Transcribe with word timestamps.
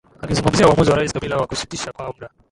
akizungumzia 0.21 0.67
uamuzi 0.67 0.91
wa 0.91 0.97
rais 0.97 1.13
kabila 1.13 1.37
wakusitisha 1.37 1.91
kwa 1.91 2.05
muda 2.13 2.29